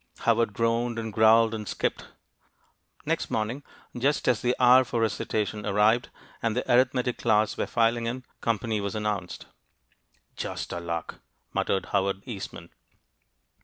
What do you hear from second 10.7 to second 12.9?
our luck!" muttered Howard Eastman.